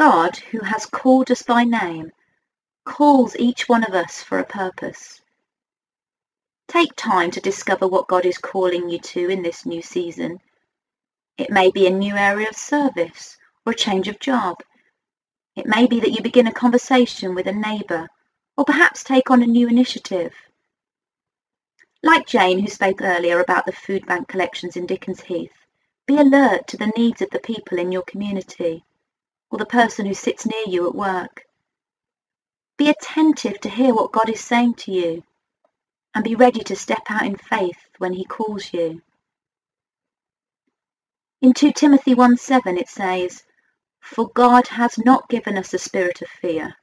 God, 0.00 0.38
who 0.50 0.60
has 0.60 0.86
called 0.86 1.30
us 1.30 1.42
by 1.42 1.62
name, 1.62 2.10
calls 2.86 3.36
each 3.36 3.68
one 3.68 3.84
of 3.84 3.92
us 3.92 4.22
for 4.22 4.38
a 4.38 4.46
purpose. 4.46 5.20
Take 6.68 6.96
time 6.96 7.30
to 7.32 7.40
discover 7.42 7.86
what 7.86 8.08
God 8.08 8.24
is 8.24 8.38
calling 8.38 8.88
you 8.88 8.98
to 8.98 9.28
in 9.28 9.42
this 9.42 9.66
new 9.66 9.82
season. 9.82 10.40
It 11.36 11.50
may 11.50 11.70
be 11.70 11.86
a 11.86 11.90
new 11.90 12.14
area 12.14 12.48
of 12.48 12.56
service 12.56 13.36
or 13.66 13.72
a 13.74 13.76
change 13.76 14.08
of 14.08 14.18
job. 14.18 14.62
It 15.54 15.66
may 15.66 15.86
be 15.86 16.00
that 16.00 16.12
you 16.12 16.22
begin 16.22 16.46
a 16.46 16.52
conversation 16.52 17.34
with 17.34 17.46
a 17.46 17.52
neighbour 17.52 18.08
or 18.56 18.64
perhaps 18.64 19.04
take 19.04 19.30
on 19.30 19.42
a 19.42 19.46
new 19.46 19.68
initiative. 19.68 20.32
Like 22.02 22.26
Jane, 22.26 22.58
who 22.58 22.68
spoke 22.68 23.02
earlier 23.02 23.38
about 23.40 23.66
the 23.66 23.72
food 23.72 24.06
bank 24.06 24.28
collections 24.28 24.78
in 24.78 24.86
Dickens 24.86 25.20
Heath, 25.20 25.52
Be 26.06 26.16
alert 26.16 26.68
to 26.68 26.78
the 26.78 26.90
needs 26.96 27.20
of 27.20 27.28
the 27.28 27.40
people 27.40 27.78
in 27.78 27.92
your 27.92 28.04
community 28.04 28.82
or 29.50 29.58
the 29.58 29.66
person 29.66 30.06
who 30.06 30.14
sits 30.14 30.46
near 30.46 30.64
you 30.66 30.86
at 30.88 30.94
work. 30.94 31.44
Be 32.76 32.88
attentive 32.88 33.60
to 33.60 33.68
hear 33.70 33.94
what 33.94 34.12
God 34.12 34.30
is 34.30 34.40
saying 34.40 34.74
to 34.74 34.92
you 34.92 35.22
and 36.14 36.24
be 36.24 36.34
ready 36.34 36.60
to 36.60 36.76
step 36.76 37.02
out 37.08 37.24
in 37.26 37.36
faith 37.36 37.78
when 37.98 38.12
he 38.12 38.24
calls 38.24 38.72
you. 38.72 39.02
In 41.40 41.52
2 41.52 41.72
Timothy 41.72 42.14
1 42.14 42.36
7 42.36 42.78
it 42.78 42.88
says, 42.88 43.42
For 44.00 44.28
God 44.28 44.68
has 44.68 44.98
not 44.98 45.28
given 45.28 45.56
us 45.56 45.72
a 45.74 45.78
spirit 45.78 46.22
of 46.22 46.28
fear, 46.28 46.74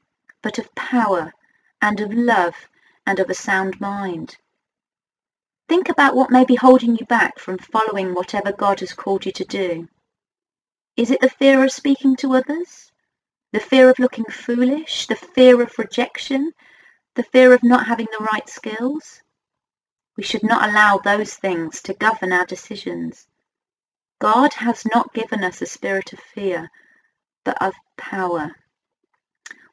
but 0.41 0.57
of 0.57 0.73
power 0.75 1.33
and 1.81 1.99
of 1.99 2.13
love 2.13 2.55
and 3.05 3.19
of 3.19 3.29
a 3.29 3.33
sound 3.33 3.79
mind. 3.79 4.37
Think 5.69 5.89
about 5.89 6.15
what 6.15 6.31
may 6.31 6.45
be 6.45 6.55
holding 6.55 6.95
you 6.95 7.05
back 7.05 7.39
from 7.39 7.57
following 7.57 8.13
whatever 8.13 8.51
God 8.51 8.79
has 8.79 8.93
called 8.93 9.25
you 9.25 9.31
to 9.33 9.45
do. 9.45 9.87
Is 10.97 11.11
it 11.11 11.21
the 11.21 11.29
fear 11.29 11.63
of 11.63 11.71
speaking 11.71 12.15
to 12.17 12.33
others? 12.33 12.91
The 13.53 13.59
fear 13.59 13.87
of 13.91 13.99
looking 13.99 14.25
foolish? 14.25 15.05
The 15.05 15.15
fear 15.15 15.61
of 15.61 15.77
rejection? 15.77 16.53
The 17.13 17.21
fear 17.21 17.53
of 17.53 17.61
not 17.61 17.85
having 17.85 18.07
the 18.07 18.25
right 18.25 18.49
skills? 18.49 19.21
We 20.17 20.23
should 20.23 20.41
not 20.41 20.67
allow 20.67 20.97
those 20.97 21.35
things 21.35 21.83
to 21.83 21.93
govern 21.93 22.33
our 22.33 22.47
decisions. 22.47 23.27
God 24.17 24.53
has 24.53 24.87
not 24.91 25.13
given 25.13 25.43
us 25.43 25.61
a 25.61 25.67
spirit 25.67 26.13
of 26.13 26.19
fear, 26.19 26.71
but 27.43 27.61
of 27.61 27.75
power. 27.97 28.55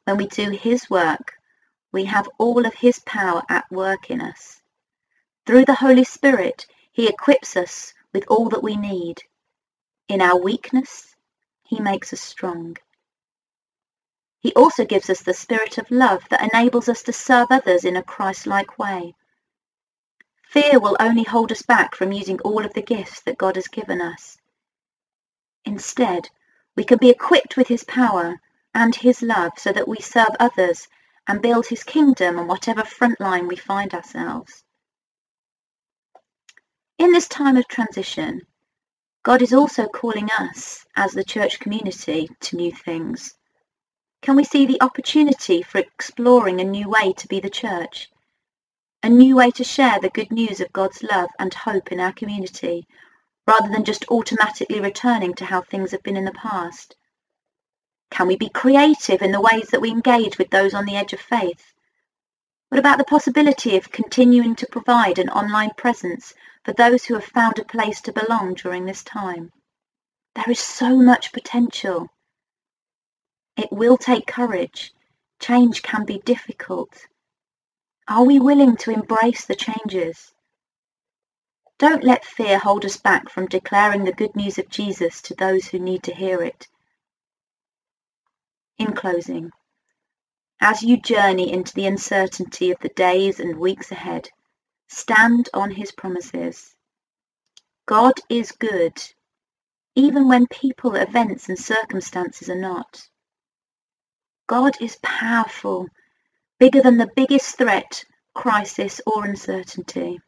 When 0.03 0.17
we 0.17 0.27
do 0.27 0.51
His 0.51 0.91
work, 0.91 1.33
we 1.91 2.05
have 2.05 2.29
all 2.37 2.67
of 2.67 2.75
His 2.75 2.99
power 2.99 3.41
at 3.49 3.65
work 3.71 4.11
in 4.11 4.21
us. 4.21 4.61
Through 5.47 5.65
the 5.65 5.73
Holy 5.73 6.03
Spirit, 6.03 6.67
He 6.91 7.07
equips 7.07 7.57
us 7.57 7.95
with 8.13 8.25
all 8.27 8.47
that 8.49 8.61
we 8.61 8.75
need. 8.75 9.23
In 10.07 10.21
our 10.21 10.37
weakness, 10.39 11.14
He 11.65 11.79
makes 11.79 12.13
us 12.13 12.21
strong. 12.21 12.77
He 14.39 14.53
also 14.53 14.85
gives 14.85 15.09
us 15.09 15.23
the 15.23 15.33
spirit 15.33 15.79
of 15.79 15.89
love 15.89 16.23
that 16.29 16.53
enables 16.53 16.87
us 16.87 17.01
to 17.03 17.11
serve 17.11 17.47
others 17.49 17.83
in 17.83 17.95
a 17.97 18.03
Christ-like 18.03 18.77
way. 18.77 19.15
Fear 20.43 20.79
will 20.79 20.95
only 20.99 21.23
hold 21.23 21.51
us 21.51 21.63
back 21.63 21.95
from 21.95 22.11
using 22.11 22.39
all 22.41 22.63
of 22.63 22.73
the 22.73 22.83
gifts 22.83 23.21
that 23.21 23.39
God 23.39 23.55
has 23.55 23.67
given 23.67 23.99
us. 23.99 24.37
Instead, 25.65 26.29
we 26.75 26.83
can 26.83 26.99
be 26.99 27.09
equipped 27.09 27.57
with 27.57 27.67
His 27.67 27.83
power 27.85 28.39
and 28.75 28.95
His 28.95 29.23
love 29.23 29.53
so 29.57 29.73
that 29.73 29.87
we 29.87 29.97
serve 29.97 30.35
others 30.39 30.87
and 31.27 31.41
build 31.41 31.65
His 31.65 31.83
kingdom 31.83 32.37
on 32.37 32.47
whatever 32.47 32.83
front 32.83 33.19
line 33.19 33.47
we 33.47 33.55
find 33.55 33.95
ourselves. 33.95 34.63
In 36.99 37.11
this 37.11 37.27
time 37.27 37.57
of 37.57 37.67
transition, 37.67 38.43
God 39.25 39.41
is 39.41 39.53
also 39.53 39.87
calling 39.87 40.29
us, 40.37 40.85
as 40.95 41.13
the 41.13 41.23
church 41.23 41.59
community, 41.59 42.29
to 42.41 42.55
new 42.55 42.71
things. 42.71 43.33
Can 44.21 44.35
we 44.35 44.43
see 44.43 44.67
the 44.67 44.79
opportunity 44.83 45.63
for 45.63 45.79
exploring 45.79 46.61
a 46.61 46.63
new 46.63 46.87
way 46.87 47.11
to 47.13 47.27
be 47.27 47.39
the 47.39 47.49
church? 47.49 48.11
A 49.01 49.09
new 49.09 49.35
way 49.35 49.49
to 49.49 49.63
share 49.63 49.99
the 49.99 50.11
good 50.11 50.31
news 50.31 50.61
of 50.61 50.71
God's 50.73 51.01
love 51.01 51.31
and 51.39 51.51
hope 51.51 51.91
in 51.91 51.99
our 51.99 52.13
community, 52.13 52.85
rather 53.47 53.67
than 53.67 53.83
just 53.83 54.05
automatically 54.11 54.79
returning 54.79 55.33
to 55.33 55.45
how 55.45 55.61
things 55.61 55.89
have 55.89 56.03
been 56.03 56.17
in 56.17 56.25
the 56.25 56.31
past? 56.31 56.95
Can 58.11 58.27
we 58.27 58.37
be 58.37 58.49
creative 58.49 59.23
in 59.23 59.31
the 59.31 59.41
ways 59.41 59.69
that 59.71 59.81
we 59.81 59.89
engage 59.89 60.37
with 60.37 60.51
those 60.51 60.75
on 60.75 60.85
the 60.85 60.95
edge 60.95 61.13
of 61.13 61.19
faith? 61.19 61.73
What 62.69 62.77
about 62.77 62.99
the 62.99 63.05
possibility 63.05 63.75
of 63.75 63.91
continuing 63.91 64.55
to 64.57 64.67
provide 64.67 65.17
an 65.17 65.29
online 65.29 65.71
presence 65.77 66.35
for 66.65 66.73
those 66.73 67.05
who 67.05 67.13
have 67.13 67.23
found 67.23 67.59
a 67.59 67.63
place 67.63 68.01
to 68.01 68.11
belong 68.11 68.55
during 68.55 68.85
this 68.85 69.03
time. 69.03 69.51
There 70.33 70.49
is 70.51 70.59
so 70.59 70.97
much 70.97 71.31
potential. 71.31 72.07
It 73.55 73.71
will 73.71 73.97
take 73.97 74.25
courage. 74.25 74.91
Change 75.39 75.83
can 75.83 76.05
be 76.05 76.17
difficult. 76.25 77.05
Are 78.07 78.25
we 78.25 78.39
willing 78.39 78.77
to 78.77 78.91
embrace 78.91 79.45
the 79.45 79.55
changes? 79.55 80.33
Don't 81.77 82.03
let 82.03 82.25
fear 82.25 82.57
hold 82.57 82.83
us 82.83 82.97
back 82.97 83.29
from 83.29 83.45
declaring 83.45 84.03
the 84.03 84.13
good 84.13 84.35
news 84.35 84.57
of 84.57 84.69
Jesus 84.69 85.21
to 85.23 85.35
those 85.35 85.67
who 85.67 85.77
need 85.77 86.01
to 86.03 86.15
hear 86.15 86.41
it. 86.41 86.67
In 88.79 88.93
closing, 88.93 89.51
as 90.59 90.81
you 90.81 90.97
journey 90.99 91.51
into 91.51 91.73
the 91.73 91.85
uncertainty 91.85 92.71
of 92.71 92.79
the 92.79 92.89
days 92.89 93.39
and 93.39 93.59
weeks 93.59 93.91
ahead, 93.91 94.29
stand 94.89 95.49
on 95.53 95.71
his 95.71 95.91
promises. 95.91 96.75
God 97.87 98.13
is 98.29 98.51
good, 98.53 98.93
even 99.95 100.27
when 100.27 100.47
people, 100.47 100.95
events 100.95 101.49
and 101.49 101.59
circumstances 101.59 102.49
are 102.49 102.59
not. 102.59 103.07
God 104.47 104.73
is 104.81 104.97
powerful, 105.03 105.87
bigger 106.59 106.81
than 106.81 106.97
the 106.97 107.11
biggest 107.15 107.57
threat, 107.57 108.05
crisis 108.35 109.01
or 109.07 109.25
uncertainty. 109.25 110.19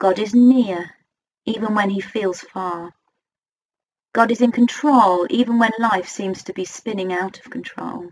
God 0.00 0.18
is 0.18 0.34
near, 0.34 0.90
even 1.46 1.74
when 1.74 1.90
he 1.90 2.00
feels 2.00 2.40
far. 2.40 2.92
God 4.14 4.30
is 4.32 4.42
in 4.42 4.52
control, 4.52 5.26
even 5.30 5.58
when 5.58 5.72
life 5.78 6.08
seems 6.08 6.44
to 6.44 6.54
be 6.54 6.64
spinning 6.64 7.12
out 7.12 7.38
of 7.40 7.50
control. 7.50 8.10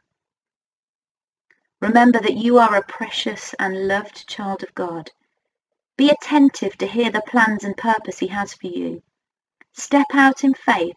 Remember 1.87 2.19
that 2.19 2.37
you 2.37 2.59
are 2.59 2.75
a 2.75 2.83
precious 2.83 3.55
and 3.61 3.87
loved 3.87 4.27
child 4.27 4.65
of 4.65 4.75
God. 4.75 5.13
Be 5.97 6.11
attentive 6.11 6.77
to 6.79 6.87
hear 6.87 7.13
the 7.13 7.23
plans 7.29 7.63
and 7.63 7.77
purpose 7.77 8.19
he 8.19 8.27
has 8.27 8.53
for 8.55 8.67
you. 8.67 9.05
Step 9.73 10.09
out 10.13 10.43
in 10.43 10.53
faith 10.53 10.97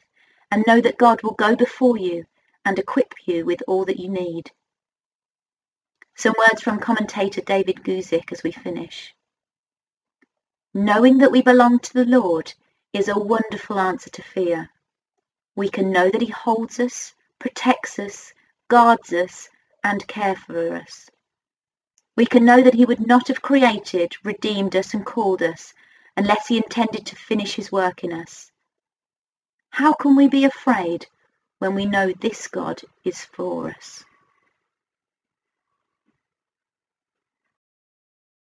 and 0.49 0.63
know 0.65 0.81
that 0.81 0.97
God 0.97 1.21
will 1.21 1.35
go 1.35 1.55
before 1.55 1.97
you 1.97 2.25
and 2.65 2.79
equip 2.79 3.13
you 3.27 3.45
with 3.45 3.61
all 3.67 3.85
that 3.85 3.99
you 3.99 4.09
need. 4.09 4.49
Some 6.15 6.33
words 6.39 6.63
from 6.63 6.79
commentator 6.79 7.41
David 7.41 7.83
Guzik 7.83 8.31
as 8.31 8.41
we 8.41 8.51
finish. 8.51 9.13
Knowing 10.73 11.19
that 11.19 11.31
we 11.31 11.43
belong 11.43 11.77
to 11.77 11.93
the 11.93 12.05
Lord 12.05 12.51
is 12.93 13.09
a 13.09 13.19
wonderful 13.19 13.79
answer 13.79 14.09
to 14.09 14.23
fear. 14.23 14.71
We 15.55 15.69
can 15.69 15.91
know 15.91 16.09
that 16.09 16.23
he 16.23 16.31
holds 16.31 16.79
us, 16.79 17.13
protects 17.37 17.99
us, 17.99 18.33
guards 18.69 19.13
us, 19.13 19.49
and 19.83 20.07
care 20.07 20.35
for 20.35 20.75
us. 20.75 21.09
We 22.15 22.25
can 22.25 22.45
know 22.45 22.61
that 22.61 22.73
he 22.73 22.85
would 22.85 23.05
not 23.07 23.29
have 23.29 23.41
created, 23.41 24.15
redeemed 24.23 24.75
us 24.75 24.93
and 24.93 25.05
called 25.05 25.41
us 25.41 25.73
unless 26.17 26.47
he 26.47 26.57
intended 26.57 27.05
to 27.05 27.15
finish 27.15 27.55
his 27.55 27.71
work 27.71 28.03
in 28.03 28.11
us. 28.11 28.51
How 29.69 29.93
can 29.93 30.15
we 30.15 30.27
be 30.27 30.43
afraid 30.45 31.07
when 31.59 31.75
we 31.75 31.85
know 31.85 32.11
this 32.11 32.47
God 32.47 32.81
is 33.05 33.23
for 33.23 33.69
us? 33.69 34.03